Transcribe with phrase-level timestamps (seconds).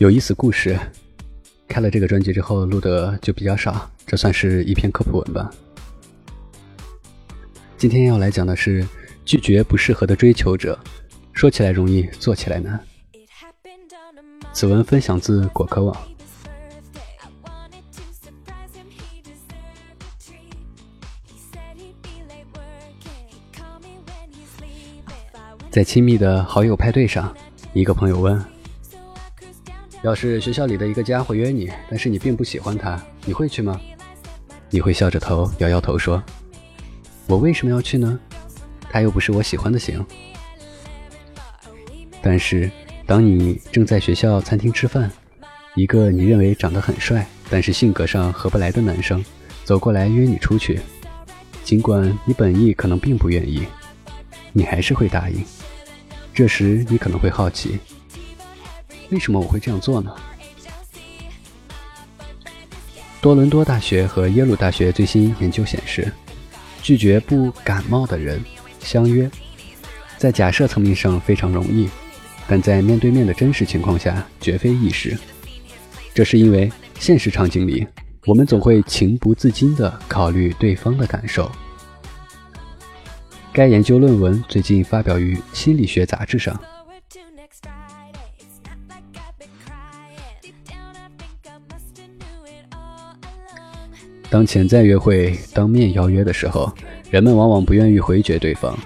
[0.00, 0.80] 有意思故事。
[1.68, 5.50] 开了这个专辑之后，录的就比较少，这算是一篇科普文吧。
[7.76, 8.82] 今天要来讲的是
[9.26, 10.78] 拒绝不适合的追求者，
[11.34, 12.82] 说起来容易，做起来难。
[14.54, 15.94] 此文分享自果壳网。
[25.70, 27.36] 在亲密的好友派对上，
[27.74, 28.42] 一个朋友问。
[30.02, 33.78] 要是学校里的一个家伙约你，但是你并不喜欢他，你会去吗？
[34.70, 36.22] 你会笑着头摇摇头说
[37.28, 38.18] ：“我为什么要去呢？
[38.88, 40.04] 他又不是我喜欢的型。”
[42.22, 42.70] 但是，
[43.06, 45.10] 当你正在学校餐厅吃饭，
[45.74, 49.22] 一个你认为长得很帅，但是性格上合不来的男生
[49.64, 50.80] 走过来约你出去，
[51.62, 53.66] 尽管你本意可能并不愿意，
[54.52, 55.44] 你还是会答应。
[56.32, 57.78] 这时，你可能会好奇。
[59.10, 60.14] 为什么我会这样做呢？
[63.20, 66.10] 多伦多大学和耶鲁大学最新研究显示，
[66.82, 68.42] 拒绝不感冒的人
[68.80, 69.30] 相约，
[70.16, 71.88] 在假设层面上非常容易，
[72.48, 75.18] 但在面对面的真实情况下绝非易事。
[76.14, 77.86] 这是因为现实场景里，
[78.24, 81.50] 我们总会情不自禁地考虑对方的感受。
[83.52, 86.58] 该研究论文最近发表于《心理学杂志》上。
[94.30, 96.72] 当潜在约会当面邀约的时候，
[97.10, 98.78] 人们往往不愿意回绝对方，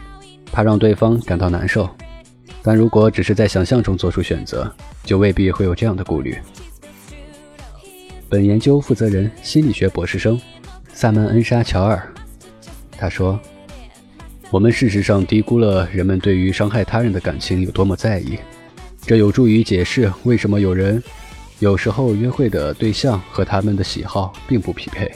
[0.51, 1.87] 怕让对方感到难受。
[2.63, 6.39] 但如果只是在想象中做出选择，就未必会有这样的顾虑。
[8.27, 10.41] 本研究负责人、心理学博士生
[10.95, 12.11] 萨曼恩莎乔尔
[12.97, 13.39] 他说
[14.51, 18.39] ：“我们事实上低估了人们对于伤害他人的感情有多么在意，
[19.03, 21.03] 这有助于解释为什么有人
[21.59, 25.13] 有时候约会的对象和他们的喜好并不匹配。”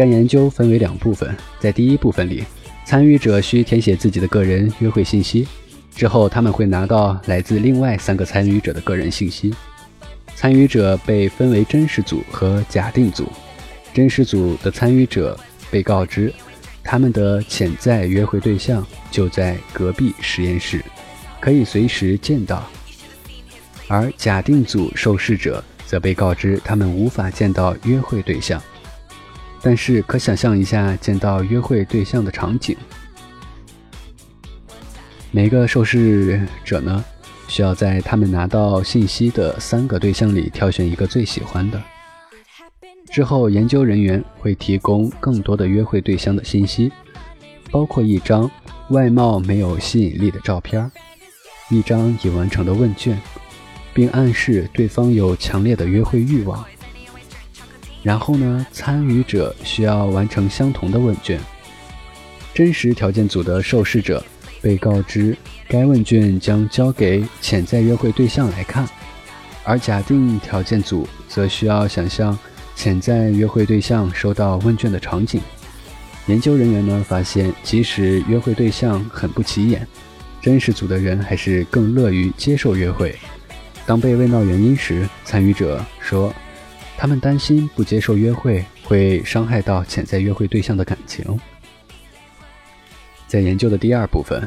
[0.00, 2.42] 该研究分为两部分，在第一部分里，
[2.86, 5.46] 参与者需填写自己的个人约会信息，
[5.94, 9.54] 之后他们会拿到来自另外三个参与者的个人信息。
[10.34, 13.30] 参与者被分为真实组和假定组。
[13.92, 15.38] 真实组的参与者
[15.70, 16.32] 被告知，
[16.82, 20.82] 他们的潜在约会对象就在隔壁实验室，
[21.40, 22.62] 可以随时见到；
[23.86, 28.62] 而假定组受试者则被告知，他们无法见到约会对象。
[29.62, 32.76] 但是，可想象一下见到约会对象的场景。
[35.30, 37.04] 每个受试者呢，
[37.46, 41.80] 需要在他们拿到信息的三个对象里挑选一个最喜欢的。
[43.12, 46.90] 之后，研究人员会提供更多的约会对象的信息，
[47.70, 48.50] 包括一张
[48.88, 50.90] 外貌没有吸引力的照片，
[51.70, 53.20] 一张已完成的问卷，
[53.92, 56.64] 并暗示对方有强烈的约会欲望。
[58.02, 58.66] 然后呢？
[58.72, 61.38] 参与者需要完成相同的问卷。
[62.54, 64.24] 真实条件组的受试者
[64.62, 65.36] 被告知，
[65.68, 68.88] 该问卷将交给潜在约会对象来看，
[69.64, 72.36] 而假定条件组则需要想象
[72.74, 75.38] 潜在约会对象收到问卷的场景。
[76.26, 79.86] 研究人员呢发现，即使约会对象很不起眼，
[80.40, 83.14] 真实组的人还是更乐于接受约会。
[83.84, 86.32] 当被问到原因时，参与者说。
[87.00, 91.24] 他们担心不接受约会会伤害到潜在约会对象的感情。
[93.26, 94.46] 在研究的第二部分，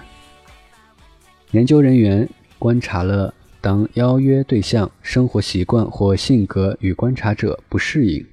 [1.50, 8.24] 研究人员观察了当邀约对象生活习惯或性格与观察者不适应，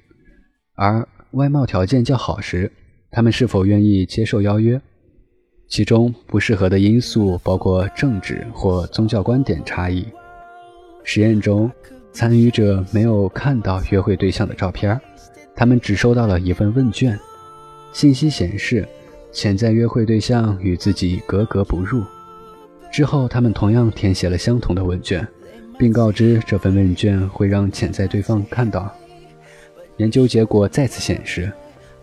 [0.75, 2.71] 而外貌条件较好时，
[3.09, 4.79] 他们是否愿意接受邀约。
[5.67, 10.05] 其中不适合的因素包括政治或宗教观点差异。
[11.03, 11.71] 实验中。
[12.13, 14.99] 参与者没有看到约会对象的照片，
[15.55, 17.17] 他们只收到了一份问卷。
[17.93, 18.87] 信息显示，
[19.31, 22.03] 潜在约会对象与自己格格不入。
[22.91, 25.25] 之后，他们同样填写了相同的问卷，
[25.79, 28.93] 并告知这份问卷会让潜在对方看到。
[29.97, 31.51] 研究结果再次显示，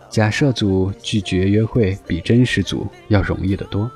[0.09, 3.91] 假设组拒绝约会比真实组要容易得多。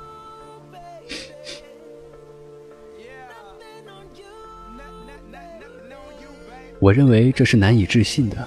[6.83, 8.45] 我认为这是难以置信的，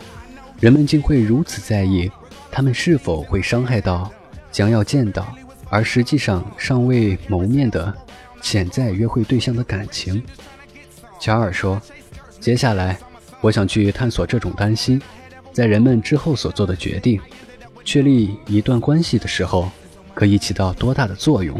[0.60, 2.10] 人们竟会如此在意
[2.50, 4.12] 他们是否会伤害到
[4.52, 5.26] 将要见到
[5.70, 7.90] 而实际上尚未谋面的
[8.42, 10.22] 潜在约会对象的感情。
[11.18, 11.80] 乔尔说
[12.38, 12.98] ：“接下来，
[13.40, 15.00] 我想去探索这种担心
[15.50, 17.18] 在人们之后所做的决定、
[17.86, 19.70] 确立一段关系的时候
[20.12, 21.58] 可以起到多大的作用。”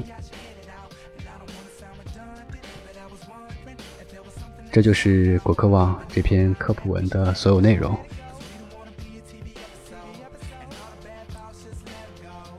[4.77, 7.97] 这就是果壳网这篇科普文的所有内容。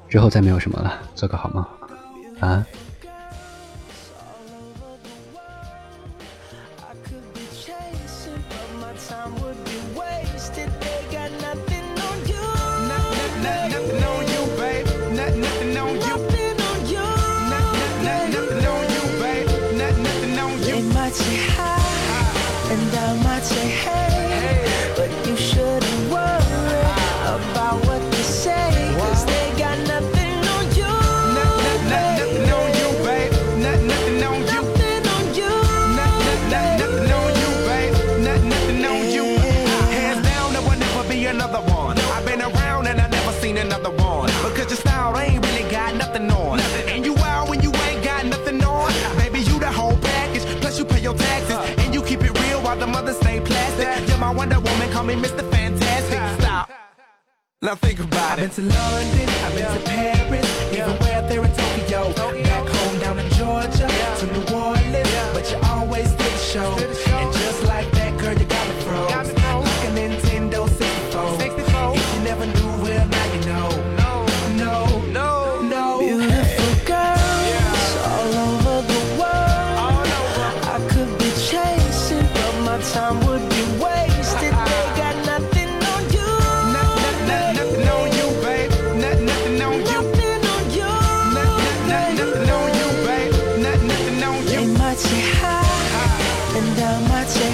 [0.09, 1.63] 之后再没有什么了，做个好梦，
[2.39, 2.65] 晚安。
[55.07, 55.49] Me Mr.
[55.49, 56.19] Fantastic.
[56.43, 56.69] Stop.
[57.61, 58.49] Now think about it.
[58.49, 62.13] I've been to London, I've been to Paris, even where there in Tokyo.
[62.43, 63.87] Back home down in Georgia,
[64.19, 67.06] to New Orleans, but you always did the show.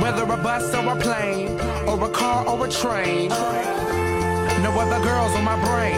[0.00, 3.28] Whether a bus or a plane, or a car or a train.
[4.62, 5.94] No other girls on my brain,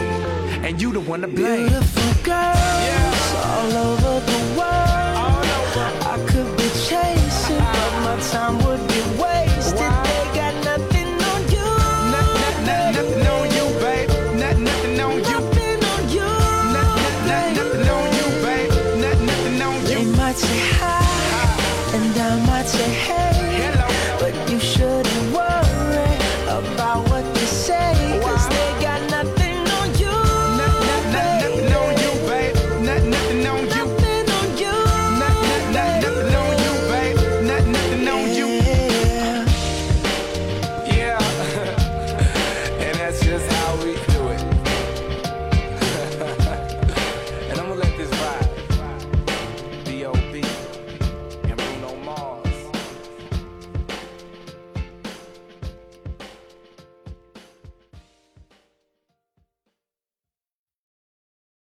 [0.63, 1.67] and you the one to blame.
[1.67, 5.17] Beautiful girls all over the world.
[5.23, 5.87] All over.
[6.13, 9.79] I could be chasing, but my time would be wasted.
[9.79, 10.06] Why?